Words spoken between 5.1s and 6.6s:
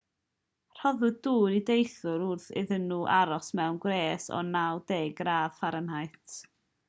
gradd f